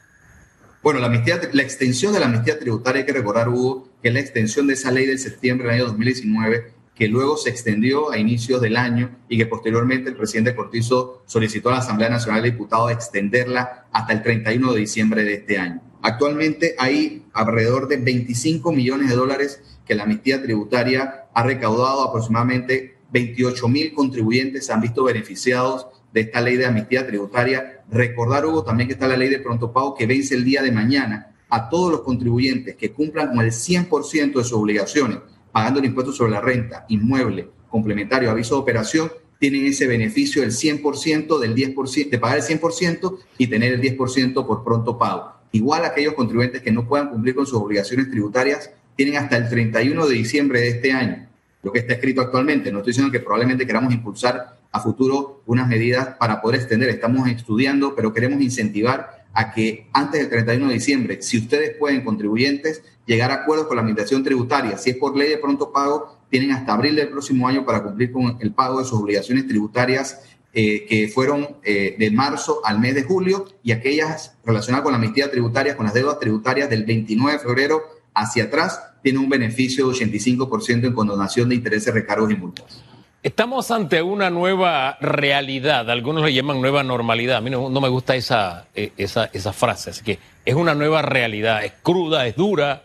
Bueno, 0.82 1.00
la, 1.00 1.06
amnistía, 1.06 1.40
la 1.54 1.62
extensión 1.62 2.12
de 2.12 2.20
la 2.20 2.26
amnistía 2.26 2.58
tributaria, 2.58 3.02
hay 3.02 3.06
que 3.06 3.14
recordar, 3.14 3.48
Hugo, 3.48 3.88
que 4.02 4.08
es 4.08 4.14
la 4.14 4.20
extensión 4.20 4.66
de 4.66 4.74
esa 4.74 4.90
ley 4.90 5.06
del 5.06 5.20
septiembre 5.20 5.68
del 5.68 5.76
año 5.76 5.86
2019 5.86 6.81
que 7.02 7.08
luego 7.08 7.36
se 7.36 7.50
extendió 7.50 8.12
a 8.12 8.20
inicios 8.20 8.62
del 8.62 8.78
año 8.78 9.18
y 9.28 9.36
que 9.36 9.48
posteriormente 9.48 10.12
el 10.12 10.16
presidente 10.16 10.54
Cortizo 10.54 11.24
solicitó 11.26 11.70
a 11.70 11.72
la 11.72 11.78
Asamblea 11.80 12.12
Nacional 12.12 12.44
de 12.44 12.52
Diputados 12.52 12.92
extenderla 12.92 13.88
hasta 13.92 14.14
el 14.14 14.22
31 14.22 14.72
de 14.72 14.80
diciembre 14.82 15.24
de 15.24 15.34
este 15.34 15.58
año. 15.58 15.82
Actualmente 16.04 16.76
hay 16.78 17.26
alrededor 17.34 17.88
de 17.88 17.98
25 17.98 18.72
millones 18.72 19.10
de 19.10 19.16
dólares 19.16 19.64
que 19.84 19.96
la 19.96 20.04
amnistía 20.04 20.44
tributaria 20.44 21.26
ha 21.34 21.42
recaudado, 21.42 22.04
aproximadamente 22.04 22.98
28 23.12 23.68
mil 23.68 23.96
contribuyentes 23.96 24.68
se 24.68 24.72
han 24.72 24.82
visto 24.82 25.04
beneficiados 25.04 25.88
de 26.14 26.22
esta 26.22 26.40
ley 26.40 26.56
de 26.56 26.68
amnistía 26.68 27.08
tributaria. 27.08 27.82
Recordar, 27.90 28.46
Hugo, 28.46 28.64
también 28.64 28.88
que 28.88 28.94
está 28.94 29.08
la 29.08 29.18
ley 29.18 29.30
de 29.30 29.40
pronto 29.40 29.74
pago 29.74 29.96
que 29.96 30.06
vence 30.06 30.36
el 30.36 30.46
día 30.46 30.62
de 30.62 30.72
mañana 30.72 31.34
a 31.50 31.68
todos 31.68 31.92
los 31.92 32.02
contribuyentes 32.02 32.76
que 32.76 32.92
cumplan 32.92 33.30
con 33.30 33.40
el 33.40 33.52
100% 33.52 34.34
de 34.36 34.44
sus 34.44 34.54
obligaciones 34.54 35.18
pagando 35.52 35.80
el 35.80 35.86
impuesto 35.86 36.12
sobre 36.12 36.32
la 36.32 36.42
renta, 36.42 36.86
inmueble, 36.90 37.50
complementario, 37.70 38.30
aviso 38.30 38.56
de 38.56 38.62
operación, 38.62 39.12
tienen 39.40 39.66
ese 39.66 39.88
beneficio 39.88 40.44
del 40.44 40.52
100%, 40.52 41.40
del 41.40 41.56
10%, 41.56 42.10
de 42.10 42.20
pagar 42.20 42.38
el 42.38 42.44
100% 42.44 43.18
y 43.38 43.48
tener 43.48 43.74
el 43.74 43.82
10% 43.82 44.46
por 44.46 44.64
pronto 44.64 44.98
pago. 44.98 45.34
Igual 45.52 45.84
aquellos 45.84 46.14
contribuyentes 46.14 46.62
que 46.62 46.72
no 46.72 46.88
puedan 46.88 47.10
cumplir 47.10 47.36
con 47.36 47.46
sus 47.46 47.60
obligaciones 47.60 48.10
tributarias 48.10 48.72
tienen 48.96 49.18
hasta 49.18 49.38
el 49.38 49.50
31 49.50 50.06
de 50.06 50.14
diciembre 50.14 50.60
de 50.62 50.70
este 50.70 50.92
año, 50.92 51.28
lo 51.64 51.72
que 51.72 51.80
está 51.80 51.94
escrito 51.94 52.22
actualmente. 52.22 52.72
No 52.72 52.80
estoy 52.80 52.92
diciendo 52.92 53.12
que 53.12 53.20
probablemente 53.20 53.66
queramos 53.66 53.94
impulsar 53.94 54.58
a 54.72 54.80
futuro 54.80 55.42
unas 55.46 55.68
medidas 55.68 56.16
para 56.20 56.42
poder 56.42 56.62
extender. 56.62 56.90
Estamos 56.90 57.28
estudiando, 57.28 57.96
pero 57.96 58.14
queremos 58.14 58.42
incentivar 58.42 59.21
a 59.34 59.52
que 59.52 59.90
antes 59.94 60.22
del 60.22 60.30
31 60.30 60.68
de 60.68 60.74
diciembre, 60.74 61.22
si 61.22 61.38
ustedes 61.38 61.78
pueden, 61.78 62.04
contribuyentes, 62.04 62.84
llegar 63.06 63.32
a 63.32 63.36
acuerdos 63.36 63.68
con 63.68 63.78
la 63.78 63.82
administración 63.82 64.24
tributaria, 64.24 64.78
si 64.78 64.92
es 64.92 64.98
por 64.98 65.16
ley 65.16 65.30
de 65.30 65.38
pronto 65.38 65.72
pago, 65.72 66.20
tienen 66.30 66.52
hasta 66.52 66.74
abril 66.74 66.96
del 66.96 67.10
próximo 67.10 67.48
año 67.48 67.66
para 67.66 67.84
cumplir 67.84 68.12
con 68.12 68.38
el 68.40 68.54
pago 68.54 68.80
de 68.80 68.86
sus 68.86 69.00
obligaciones 69.00 69.48
tributarias 69.48 70.22
eh, 70.54 70.86
que 70.86 71.08
fueron 71.08 71.58
eh, 71.64 71.96
de 71.98 72.12
marzo 72.12 72.60
al 72.66 72.80
mes 72.80 72.94
de 72.96 73.04
julio 73.04 73.46
y 73.64 73.72
aquellas 73.72 74.36
relacionadas 74.44 74.84
con 74.84 74.92
la 74.92 74.98
amnistía 74.98 75.32
tributaria, 75.32 75.78
con 75.78 75.86
las 75.86 75.94
deudas 75.94 76.20
tributarias 76.20 76.70
del 76.70 76.84
29 76.84 77.34
de 77.34 77.40
febrero 77.40 77.82
hacia 78.14 78.46
atrás, 78.46 78.82
tienen 79.02 79.22
un 79.22 79.30
beneficio 79.30 79.88
de 79.88 79.94
85% 79.94 80.88
en 80.88 80.94
condonación 80.94 81.48
de 81.48 81.56
intereses, 81.56 81.94
recargos 81.94 82.32
y 82.32 82.36
multas. 82.36 82.84
Estamos 83.24 83.70
ante 83.70 84.02
una 84.02 84.32
nueva 84.32 84.98
realidad, 85.00 85.88
algunos 85.92 86.26
le 86.26 86.34
llaman 86.34 86.60
nueva 86.60 86.82
normalidad, 86.82 87.38
a 87.38 87.42
mí 87.42 87.52
no, 87.52 87.70
me 87.70 87.88
gusta 87.88 88.16
esa, 88.16 88.66
eh, 88.74 88.94
esa, 88.98 89.30
esa 89.32 89.54
frase, 89.54 89.92
así 89.92 90.04
que 90.04 90.18
es 90.44 90.56
una 90.56 90.74
nueva 90.74 91.04
realidad, 91.04 91.64
es 91.64 91.74
cruda, 91.84 92.26
es 92.26 92.36
dura, 92.36 92.82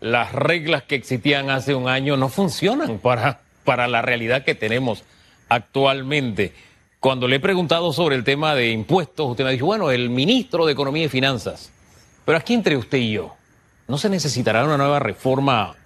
las 0.00 0.32
reglas 0.32 0.82
que 0.82 0.96
existían 0.96 1.50
hace 1.50 1.76
un 1.76 1.88
año 1.88 2.16
no 2.16 2.28
funcionan 2.28 2.98
para, 2.98 3.42
para 3.64 3.86
la 3.86 4.02
realidad 4.02 4.44
que 4.44 4.56
tenemos 4.56 5.04
actualmente. 5.48 6.52
cuando 6.98 7.28
le 7.28 7.36
he 7.36 7.40
preguntado 7.40 7.92
sobre 7.92 8.16
el 8.16 8.24
tema 8.24 8.56
de 8.56 8.72
impuestos, 8.72 9.30
usted 9.30 9.44
me 9.44 9.50
ha 9.50 9.52
dicho, 9.52 9.66
bueno, 9.66 9.92
el 9.92 10.10
ministro 10.10 10.66
de 10.66 10.72
Economía 10.72 11.04
y 11.04 11.08
Finanzas. 11.08 11.70
Pero 12.24 12.36
aquí 12.36 12.54
entre 12.54 12.76
usted 12.76 12.98
y 12.98 13.12
yo, 13.12 13.36
¿no 13.86 13.98
se 13.98 14.08
necesitará 14.08 14.64
una 14.64 14.76
nueva 14.76 14.98
reforma 14.98 15.76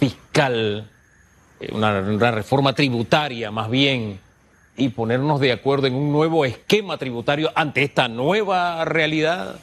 fiscal, 0.00 0.90
una, 1.72 2.00
una 2.00 2.30
reforma 2.30 2.74
tributaria 2.74 3.50
más 3.50 3.70
bien, 3.70 4.18
y 4.76 4.88
ponernos 4.88 5.40
de 5.40 5.52
acuerdo 5.52 5.86
en 5.86 5.94
un 5.94 6.12
nuevo 6.12 6.44
esquema 6.44 6.96
tributario 6.96 7.50
ante 7.54 7.82
esta 7.82 8.08
nueva 8.08 8.84
realidad? 8.84 9.56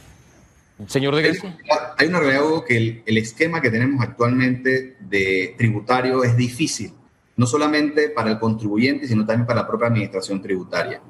Señor 0.88 1.16
de 1.16 1.24
Grecia. 1.24 1.58
Hay 1.98 2.08
una 2.08 2.20
realidad, 2.20 2.46
Hugo, 2.46 2.64
que 2.64 2.78
el, 2.78 3.04
el, 3.06 3.18
esquema 3.18 3.62
que 3.62 3.70
tenemos 3.70 4.02
actualmente 4.02 4.96
de 5.00 5.56
tributario 5.58 6.24
es 6.24 6.38
difícil, 6.38 6.94
no 7.36 7.46
solamente 7.46 8.10
para 8.10 8.32
el 8.32 8.40
contribuyente, 8.40 9.08
sino 9.08 9.26
también 9.26 9.46
para 9.46 9.62
la 9.62 9.68
propia 9.68 9.88
administración 9.88 10.42
tributaria. 10.42 11.02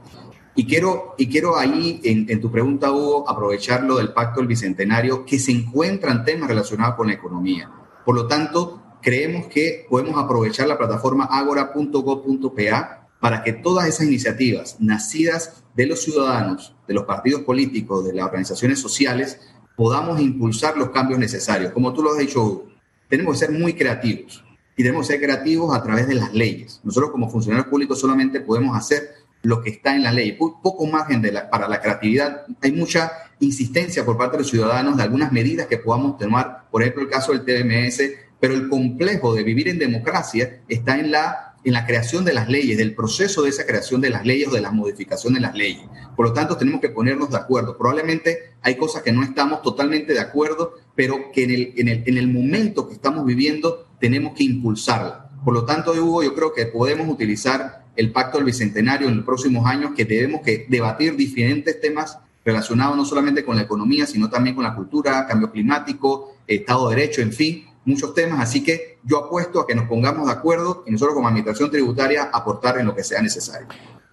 Y 0.55 0.65
quiero, 0.65 1.13
y 1.17 1.27
quiero 1.29 1.58
ahí, 1.58 2.01
en, 2.03 2.25
en 2.29 2.41
tu 2.41 2.51
pregunta, 2.51 2.91
Hugo, 2.91 3.29
aprovecharlo 3.29 3.98
del 3.98 4.12
Pacto 4.12 4.39
del 4.39 4.48
Bicentenario, 4.48 5.24
que 5.24 5.38
se 5.38 5.51
encuentran 5.51 6.25
temas 6.25 6.50
relacionados 6.50 6.96
con 6.96 7.08
la 7.08 7.13
economía. 7.13 7.69
Por 8.03 8.15
lo 8.15 8.27
tanto, 8.27 8.79
creemos 9.01 9.48
que 9.48 9.86
podemos 9.89 10.22
aprovechar 10.22 10.68
la 10.68 10.77
plataforma 10.77 11.25
agora.go.pa 11.25 13.08
para 13.20 13.44
que 13.44 13.53
todas 13.53 13.88
esas 13.88 14.08
iniciativas 14.08 14.77
nacidas 14.79 15.63
de 15.75 15.86
los 15.86 16.01
ciudadanos, 16.01 16.75
de 16.88 16.94
los 16.94 17.03
partidos 17.03 17.41
políticos, 17.41 18.06
de 18.06 18.13
las 18.13 18.25
organizaciones 18.25 18.79
sociales, 18.79 19.39
podamos 19.75 20.20
impulsar 20.20 20.77
los 20.77 20.89
cambios 20.89 21.20
necesarios. 21.20 21.72
Como 21.72 21.94
tú 21.94 22.01
lo 22.03 22.12
has 22.12 22.18
dicho, 22.18 22.65
tenemos 23.08 23.34
que 23.34 23.46
ser 23.46 23.58
muy 23.58 23.74
creativos 23.74 24.44
y 24.75 24.84
tenemos 24.84 25.08
que 25.08 25.13
ser 25.13 25.22
creativos 25.22 25.75
a 25.75 25.84
través 25.84 26.08
de 26.08 26.15
las 26.15 26.34
leyes. 26.34 26.79
Nosotros 26.84 27.12
como 27.12 27.29
funcionarios 27.29 27.70
públicos 27.70 28.00
solamente 28.00 28.41
podemos 28.41 28.77
hacer 28.77 29.10
lo 29.41 29.62
que 29.62 29.70
está 29.70 29.96
en 29.96 30.03
la 30.03 30.12
ley. 30.12 30.34
Poco 30.34 30.86
margen 30.86 31.22
para 31.50 31.68
la 31.68 31.82
creatividad. 31.82 32.44
Hay 32.62 32.72
mucha 32.72 33.12
insistencia 33.39 34.06
por 34.06 34.18
parte 34.18 34.38
de 34.38 34.44
los 34.44 34.50
ciudadanos 34.50 34.98
de 34.98 35.03
algunas 35.03 35.32
medidas 35.32 35.68
que 35.68 35.77
podamos 35.77 36.18
tomar, 36.18 36.65
por 36.72 36.82
ejemplo, 36.82 37.03
el 37.03 37.10
caso 37.10 37.32
del 37.32 37.46
TMS, 37.46 38.01
pero 38.39 38.53
el 38.53 38.69
complejo 38.69 39.34
de 39.34 39.43
vivir 39.43 39.67
en 39.69 39.79
democracia 39.79 40.62
está 40.67 41.00
en 41.00 41.12
la 41.12 41.50
en 41.63 41.74
la 41.74 41.86
creación 41.86 42.24
de 42.24 42.34
las 42.34 42.48
leyes, 42.48 42.77
del 42.77 42.96
proceso 42.96 43.41
de 43.41 43.50
esa 43.50 43.65
creación 43.65 44.00
de 44.01 44.10
las 44.10 44.25
leyes 44.25 44.48
o 44.48 44.51
de 44.51 44.62
la 44.62 44.72
modificación 44.72 45.34
de 45.34 45.41
las 45.41 45.55
leyes. 45.55 45.84
Por 46.15 46.27
lo 46.27 46.34
tanto, 46.34 46.58
tenemos 46.58 46.79
que 46.81 46.89
ponernos 46.89 47.29
de 47.29 47.38
acuerdo. 47.38 47.77
Probablemente 47.77 48.53
hay 48.62 48.75
cosas 48.75 49.03
que 49.03 49.12
no 49.12 49.24
estamos 49.24 49.62
totalmente 49.62 50.13
de 50.13 50.19
acuerdo, 50.19 50.75
pero 50.96 51.31
que 51.34 51.43
en 51.43 51.51
el, 51.51 51.74
en 51.77 51.88
el, 51.89 52.03
en 52.05 52.17
el 52.17 52.27
momento 52.27 52.88
que 52.88 52.93
estamos 52.93 53.25
viviendo 53.25 53.88
tenemos 54.00 54.34
que 54.36 54.43
impulsarla. 54.43 55.29
Por 55.43 55.53
lo 55.53 55.65
tanto, 55.65 55.91
Hugo, 55.91 56.24
yo 56.24 56.34
creo 56.34 56.53
que 56.53 56.65
podemos 56.65 57.08
utilizar 57.10 57.86
el 57.96 58.12
Pacto 58.12 58.38
del 58.38 58.46
Bicentenario 58.46 59.08
en 59.08 59.17
los 59.17 59.25
próximos 59.25 59.65
años, 59.65 59.91
que 59.96 60.05
debemos 60.05 60.41
que 60.41 60.65
debatir 60.69 61.15
diferentes 61.15 61.79
temas 61.81 62.17
relacionados 62.46 62.96
no 62.96 63.05
solamente 63.05 63.43
con 63.43 63.58
la 63.58 63.63
economía, 63.63 64.05
sino 64.05 64.29
también 64.29 64.55
con 64.55 64.63
la 64.63 64.75
cultura, 64.75 65.27
cambio 65.27 65.51
climático, 65.51 66.36
Estado 66.48 66.89
de 66.89 66.96
Derecho, 66.96 67.22
en 67.22 67.34
fin, 67.34 67.65
muchos 67.89 68.13
temas, 68.13 68.39
así 68.39 68.63
que 68.63 69.00
yo 69.03 69.25
apuesto 69.25 69.60
a 69.60 69.67
que 69.67 69.75
nos 69.75 69.88
pongamos 69.88 70.27
de 70.27 70.34
acuerdo 70.34 70.84
y 70.86 70.91
nosotros 70.91 71.15
como 71.15 71.27
Administración 71.27 71.72
Tributaria 71.72 72.29
aportar 72.31 72.77
en 72.77 72.86
lo 72.86 72.96
que 72.96 73.03
sea 73.03 73.22
necesario. 73.22 73.67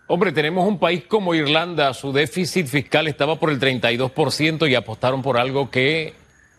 Hombre, 0.09 0.33
tenemos 0.33 0.67
un 0.67 0.79
país 0.79 1.05
como 1.07 1.35
Irlanda, 1.35 1.93
su 1.93 2.13
déficit 2.13 2.67
fiscal 2.67 3.09
estaba 3.09 3.39
por 3.39 3.51
el 3.51 3.61
32% 3.61 4.69
y 4.71 4.75
apostaron 4.75 5.21
por 5.21 5.37
algo 5.37 5.71
que 5.71 6.15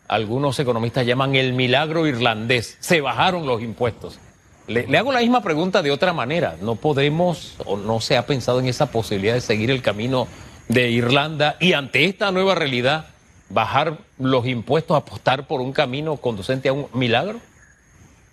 algunos 0.07 0.59
economistas 0.59 1.05
llaman 1.05 1.36
el 1.36 1.53
milagro 1.53 2.07
irlandés. 2.07 2.77
Se 2.79 3.01
bajaron 3.01 3.45
los 3.45 3.62
impuestos. 3.62 4.19
Le, 4.67 4.86
le, 4.86 4.97
hago 4.97 5.13
la 5.13 5.21
misma 5.21 5.41
pregunta 5.41 5.81
de 5.81 5.91
otra 5.91 6.12
manera. 6.12 6.57
¿No 6.62 6.75
podemos 6.75 7.55
o 7.65 7.77
no 7.77 8.01
se 8.01 8.17
ha 8.17 8.25
pensado 8.25 8.59
en 8.59 8.67
esa 8.67 8.91
posibilidad 8.91 9.33
de 9.33 9.41
seguir 9.41 9.71
el 9.71 9.81
camino 9.81 10.27
de 10.67 10.89
Irlanda 10.89 11.55
y 11.62 11.74
ante 11.74 12.03
esta 12.05 12.31
nueva 12.31 12.53
realidad 12.53 13.07
bajar 13.50 14.00
los 14.20 14.46
impuestos, 14.46 14.98
apostar 14.98 15.48
por 15.48 15.62
un 15.62 15.74
camino 15.74 16.18
conducente 16.18 16.70
a 16.70 16.74
un 16.74 16.88
milagro? 16.94 17.39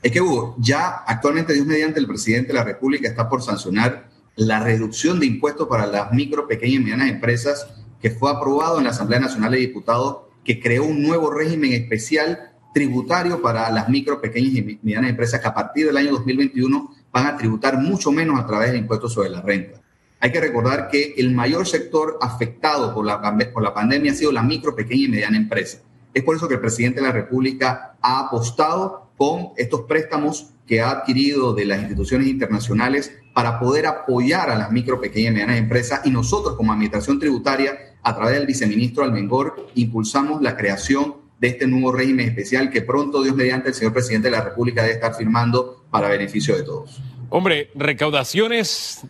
Es 0.02 0.12
que 0.12 0.20
Hugo, 0.20 0.54
ya 0.58 1.02
actualmente 1.06 1.54
Dios 1.54 1.66
mediante 1.66 1.98
el 1.98 2.06
presidente 2.06 2.48
de 2.48 2.54
la 2.54 2.64
República 2.64 3.08
está 3.08 3.28
por 3.28 3.42
sancionar 3.42 4.10
la 4.36 4.60
reducción 4.60 5.20
de 5.20 5.26
impuestos 5.26 5.68
para 5.68 5.86
las 5.86 6.12
micro, 6.12 6.46
pequeñas 6.46 6.80
y 6.80 6.84
medianas 6.84 7.08
empresas 7.08 7.66
que 8.02 8.10
fue 8.10 8.30
aprobado 8.30 8.78
en 8.78 8.84
la 8.84 8.90
Asamblea 8.90 9.20
Nacional 9.20 9.52
de 9.52 9.58
Diputados, 9.58 10.24
que 10.44 10.60
creó 10.60 10.84
un 10.84 11.02
nuevo 11.02 11.30
régimen 11.30 11.72
especial 11.72 12.52
tributario 12.74 13.40
para 13.40 13.70
las 13.70 13.88
micro, 13.88 14.20
pequeñas 14.20 14.54
y 14.56 14.78
medianas 14.82 15.10
empresas 15.10 15.40
que 15.40 15.48
a 15.48 15.54
partir 15.54 15.86
del 15.86 15.96
año 15.96 16.10
2021 16.10 16.94
van 17.10 17.26
a 17.26 17.36
tributar 17.36 17.78
mucho 17.78 18.10
menos 18.10 18.38
a 18.38 18.46
través 18.46 18.72
del 18.72 18.80
impuesto 18.80 19.08
sobre 19.08 19.30
la 19.30 19.40
renta. 19.40 19.80
Hay 20.24 20.32
que 20.32 20.40
recordar 20.40 20.88
que 20.88 21.12
el 21.18 21.32
mayor 21.32 21.68
sector 21.68 22.16
afectado 22.22 22.94
por 22.94 23.04
la, 23.04 23.74
pandemia 23.74 24.10
ha 24.10 24.14
sido 24.14 24.32
la 24.32 24.42
micro, 24.42 24.74
pequeña 24.74 25.04
y 25.04 25.08
mediana 25.08 25.36
empresa. 25.36 25.82
Es 26.14 26.24
por 26.24 26.34
eso 26.34 26.48
que 26.48 26.54
el 26.54 26.60
presidente 26.60 27.02
de 27.02 27.06
la 27.06 27.12
República 27.12 27.98
ha 28.00 28.20
apostado 28.20 29.10
con 29.18 29.48
estos 29.58 29.82
préstamos 29.82 30.54
que 30.66 30.80
ha 30.80 30.92
adquirido 30.92 31.52
de 31.52 31.66
las 31.66 31.80
instituciones 31.80 32.26
internacionales 32.28 33.12
para 33.34 33.60
poder 33.60 33.84
apoyar 33.84 34.48
a 34.48 34.56
las 34.56 34.72
micro, 34.72 34.98
pequeñas 34.98 35.32
y 35.32 35.34
medianas 35.34 35.58
empresas. 35.58 36.00
Y 36.06 36.10
nosotros, 36.10 36.56
como 36.56 36.72
Administración 36.72 37.18
Tributaria, 37.18 37.76
a 38.02 38.16
través 38.16 38.36
del 38.36 38.46
viceministro 38.46 39.04
Almengor, 39.04 39.66
impulsamos 39.74 40.40
la 40.40 40.56
creación 40.56 41.16
de 41.38 41.48
este 41.48 41.66
nuevo 41.66 41.92
régimen 41.92 42.26
especial 42.26 42.70
que 42.70 42.80
pronto, 42.80 43.22
Dios 43.22 43.36
mediante, 43.36 43.68
el 43.68 43.74
señor 43.74 43.92
presidente 43.92 44.30
de 44.30 44.38
la 44.38 44.42
República 44.42 44.80
debe 44.80 44.94
estar 44.94 45.14
firmando 45.14 45.84
para 45.90 46.08
beneficio 46.08 46.56
de 46.56 46.62
todos. 46.62 46.98
Hombre, 47.28 47.68
recaudaciones 47.74 49.06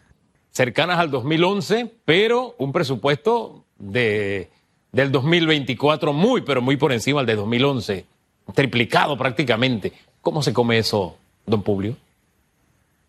cercanas 0.54 0.99
al 0.99 1.11
2011, 1.11 1.92
pero 2.04 2.54
un 2.58 2.73
presupuesto 2.73 3.64
de, 3.78 4.49
del 4.92 5.11
2024 5.11 6.12
muy, 6.12 6.42
pero 6.42 6.62
muy 6.62 6.76
por 6.76 6.92
encima 6.92 7.20
del 7.20 7.26
de 7.26 7.34
2011, 7.37 8.06
triplicado 8.54 9.18
prácticamente. 9.18 9.92
¿Cómo 10.23 10.42
se 10.42 10.52
come 10.52 10.78
eso, 10.78 11.18
don 11.44 11.62
Publio? 11.62 11.96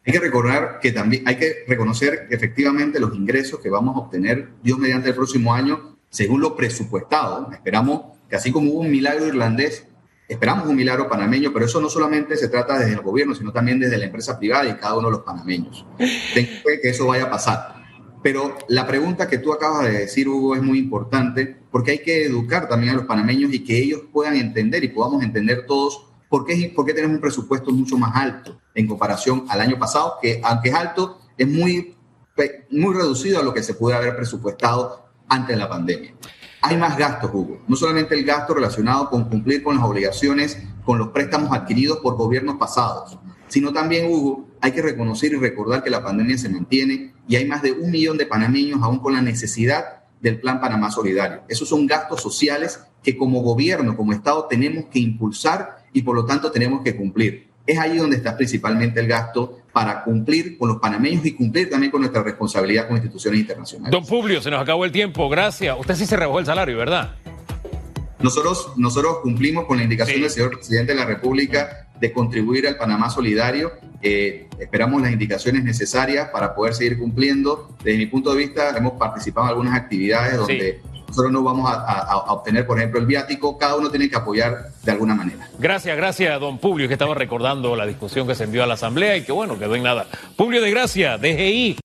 Hay 0.06 0.14
que 0.14 0.20
recordar 0.20 0.80
que 0.82 0.92
también 0.92 1.28
hay 1.28 1.38
que 1.38 1.64
reconocer 1.68 2.28
que 2.28 2.36
efectivamente 2.36 3.00
los 3.00 3.16
ingresos 3.16 3.60
que 3.60 3.70
vamos 3.70 3.96
a 3.96 4.00
obtener, 4.00 4.50
Dios 4.62 4.78
mediante 4.78 5.10
el 5.10 5.16
próximo 5.16 5.54
año, 5.54 5.96
según 6.10 6.42
lo 6.42 6.56
presupuestado, 6.56 7.52
esperamos 7.52 8.14
que 8.30 8.36
así 8.36 8.52
como 8.52 8.72
hubo 8.72 8.80
un 8.82 8.92
milagro 8.92 9.28
irlandés, 9.28 9.88
esperamos 10.28 10.68
un 10.68 10.76
milagro 10.76 11.08
panameño, 11.08 11.52
pero 11.54 11.66
eso 11.66 11.80
no 11.80 11.90
solamente 11.90 12.36
se 12.38 12.48
trata 12.48 12.80
desde 12.80 12.94
el 12.94 13.02
gobierno, 13.02 13.36
sino 13.36 13.52
también 13.52 13.80
desde 13.80 13.98
la 13.98 14.06
empresa 14.06 14.38
privada 14.40 14.68
y 14.68 14.74
cada 14.76 14.98
uno 14.98 15.08
de 15.08 15.18
los 15.18 15.24
panameños. 15.24 15.86
Tengo 16.34 16.50
que 16.82 16.90
eso 16.90 17.08
vaya 17.08 17.26
a 17.26 17.30
pasar. 17.30 17.76
Pero 18.24 18.58
la 18.70 18.88
pregunta 18.88 19.28
que 19.28 19.38
tú 19.38 19.54
acabas 19.54 19.86
de 19.86 20.00
decir, 20.00 20.28
Hugo, 20.28 20.56
es 20.56 20.62
muy 20.62 20.80
importante 20.80 21.58
porque 21.70 21.92
hay 21.92 22.00
que 22.00 22.26
educar 22.26 22.68
también 22.68 22.94
a 22.94 22.96
los 22.96 23.06
panameños 23.06 23.54
y 23.54 23.64
que 23.64 23.78
ellos 23.78 24.02
puedan 24.12 24.36
entender 24.36 24.84
y 24.84 24.88
podamos 24.88 25.24
entender 25.24 25.66
todos 25.68 26.08
por 26.28 26.44
qué, 26.44 26.74
por 26.76 26.86
qué 26.86 26.94
tenemos 26.94 27.16
un 27.16 27.22
presupuesto 27.22 27.72
mucho 27.72 27.98
más 28.00 28.16
alto 28.16 28.60
en 28.74 28.88
comparación 28.88 29.46
al 29.48 29.62
año 29.62 29.78
pasado, 29.78 30.16
que 30.20 30.42
aunque 30.44 30.70
es 30.70 30.76
alto, 30.76 31.20
es 31.38 31.48
muy, 31.48 31.96
muy 32.72 32.96
reducido 32.96 33.40
a 33.40 33.44
lo 33.44 33.54
que 33.54 33.62
se 33.62 33.76
puede 33.76 33.96
haber 33.96 34.16
presupuestado 34.16 35.06
antes 35.28 35.56
de 35.56 35.62
la 35.62 35.70
pandemia 35.70 36.16
hay 36.66 36.78
más 36.78 36.98
gastos, 36.98 37.30
Hugo. 37.34 37.60
No 37.68 37.76
solamente 37.76 38.16
el 38.16 38.26
gasto 38.26 38.54
relacionado 38.54 39.10
con 39.10 39.26
cumplir 39.26 39.62
con 39.62 39.76
las 39.76 39.86
obligaciones, 39.86 40.58
con 40.84 40.98
los 40.98 41.10
préstamos 41.10 41.52
adquiridos 41.52 42.00
por 42.00 42.16
gobiernos 42.16 42.56
pasados, 42.58 43.18
sino 43.48 43.72
también, 43.72 44.12
Hugo, 44.12 44.48
hay 44.62 44.72
que 44.72 44.82
reconocer 44.82 45.34
y 45.34 45.36
recordar 45.36 45.84
que 45.84 45.90
la 45.90 46.04
pandemia 46.04 46.38
se 46.38 46.50
mantiene 46.50 47.14
y 47.28 47.36
hay 47.36 47.46
más 47.46 47.62
de 47.62 47.72
un 47.72 47.92
millón 47.92 48.18
de 48.18 48.26
panameños 48.26 48.82
aún 48.82 49.00
con 49.00 49.14
la 49.14 49.22
necesidad 49.22 50.04
del 50.22 50.40
Plan 50.40 50.60
Panamá 50.60 50.90
Solidario. 50.90 51.44
Esos 51.48 51.70
son 51.70 51.86
gastos 51.86 52.22
sociales 52.22 52.80
que 53.04 53.16
como 53.16 53.42
gobierno, 53.42 53.96
como 53.96 54.14
Estado, 54.14 54.48
tenemos 54.50 54.86
que 54.86 55.00
impulsar 55.00 55.86
y 55.94 56.02
por 56.02 56.16
lo 56.16 56.26
tanto 56.26 56.52
tenemos 56.52 56.82
que 56.82 56.96
cumplir. 56.96 57.50
Es 57.68 57.78
ahí 57.78 57.98
donde 57.98 58.18
está 58.18 58.36
principalmente 58.36 59.00
el 59.00 59.08
gasto 59.08 59.60
para 59.76 60.06
cumplir 60.06 60.58
con 60.58 60.70
los 60.70 60.78
panameños 60.78 61.26
y 61.26 61.34
cumplir 61.34 61.70
también 61.70 61.92
con 61.92 62.00
nuestra 62.00 62.24
responsabilidad 62.24 62.88
con 62.88 62.96
instituciones 62.96 63.42
internacionales. 63.42 63.92
Don 63.92 64.06
Publio, 64.06 64.42
se 64.42 64.50
nos 64.50 64.62
acabó 64.62 64.86
el 64.86 64.94
tiempo, 64.94 65.28
gracias. 65.28 65.76
Usted 65.78 65.96
sí 65.96 66.06
se 66.06 66.16
rebajó 66.16 66.40
el 66.40 66.46
salario, 66.46 66.78
¿verdad? 66.78 67.16
Nosotros, 68.22 68.72
nosotros 68.78 69.18
cumplimos 69.22 69.66
con 69.66 69.76
la 69.76 69.84
indicación 69.84 70.16
sí. 70.16 70.22
del 70.22 70.32
señor 70.32 70.52
presidente 70.52 70.94
de 70.94 71.00
la 71.00 71.06
República 71.06 71.90
de 72.00 72.14
contribuir 72.14 72.70
al 72.70 72.78
Panamá 72.78 73.10
Solidario. 73.10 73.74
Eh, 74.02 74.48
esperamos 74.58 75.02
las 75.02 75.12
indicaciones 75.12 75.62
necesarias 75.62 76.30
para 76.30 76.56
poder 76.56 76.74
seguir 76.74 76.98
cumpliendo. 76.98 77.76
Desde 77.84 77.98
mi 77.98 78.06
punto 78.06 78.32
de 78.32 78.38
vista, 78.38 78.78
hemos 78.78 78.94
participado 78.94 79.48
en 79.48 79.50
algunas 79.50 79.76
actividades 79.76 80.38
donde 80.38 80.80
sí 80.94 80.95
nosotros 81.08 81.32
no 81.32 81.44
vamos 81.44 81.72
a, 81.72 82.18
obtener, 82.28 82.66
por 82.66 82.78
ejemplo, 82.78 83.00
el 83.00 83.06
viático, 83.06 83.58
cada 83.58 83.76
uno 83.76 83.90
tiene 83.90 84.10
que 84.10 84.16
apoyar 84.16 84.72
de 84.84 84.92
alguna 84.92 85.16
manera. 85.16 85.50
Gracias, 85.58 85.96
gracias, 85.96 86.40
don 86.40 86.58
Publio, 86.58 86.88
que 86.88 86.94
estaba 86.94 87.16
recordando 87.16 87.76
la 87.76 87.86
discusión 87.86 88.28
que 88.28 88.36
se 88.36 88.46
envió 88.46 88.64
a 88.64 88.68
la 88.68 88.74
Asamblea 88.76 89.18
y 89.18 89.24
que 89.24 89.32
bueno, 89.32 89.58
quedó 89.58 89.76
en 89.76 89.84
nada. 89.84 90.08
Publio 90.36 90.62
de 90.62 90.72
Gracia, 90.72 91.18
DGI. 91.18 91.74